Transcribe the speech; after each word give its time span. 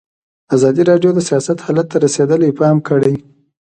ازادي 0.55 0.83
راډیو 0.91 1.11
د 1.15 1.19
سیاست 1.29 1.57
حالت 1.65 1.87
ته 1.91 1.97
رسېدلي 2.05 2.49
پام 2.59 2.77
کړی. 2.87 3.15